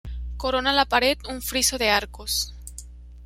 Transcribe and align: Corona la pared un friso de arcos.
Corona 0.43 0.73
la 0.77 0.85
pared 0.93 1.19
un 1.35 1.43
friso 1.49 1.77
de 1.77 1.91
arcos. 1.99 2.39